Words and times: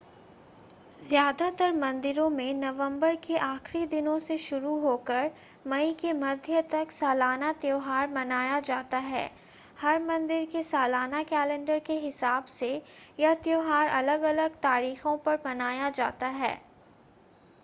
ज़्यादातर 1.01 1.71
मंदिरों 1.73 2.29
में 2.29 2.53
नवंबर 2.53 3.15
के 3.25 3.35
आखिरी 3.37 3.85
दिनों 3.87 4.17
से 4.19 4.37
शुरू 4.37 4.69
होकर 4.79 5.29
मई 5.67 5.91
के 5.99 6.13
मध्य 6.13 6.61
तक 6.71 6.91
सालाना 6.91 7.51
त्यौहार 7.61 8.07
मनाया 8.09 8.59
जाता 8.59 8.97
है 9.09 9.29
हर 9.81 10.01
मंदिर 10.03 10.45
के 10.45 10.63
सालाना 10.63 11.21
कैलेंडर 11.23 11.79
के 11.79 11.99
हिसाब 11.99 12.45
से 12.55 12.71
यह 13.19 13.33
त्यौहार 13.43 13.87
अलग-अलग 13.99 14.55
तारीखों 14.63 15.17
पर 15.17 15.39
मनाया 15.45 15.89
जाता 15.91 16.27
है 16.39 16.53